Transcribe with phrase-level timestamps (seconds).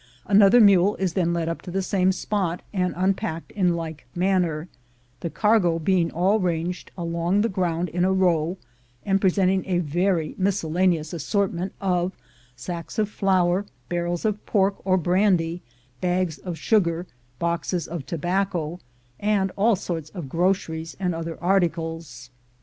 [0.25, 4.67] Another mule is then led up to the same spot, and unpacked in like manner;
[5.19, 8.57] the cargo being all ranged along the ground in a row,
[9.05, 12.13] and presenting a very miscellaneous assort ment of
[12.55, 15.61] sacks of flour, barrels of pork or brandy,
[16.01, 17.05] bags of sugar,
[17.37, 18.79] boxes of tobacco,
[19.19, 22.31] and all sorts of groceries and other articles.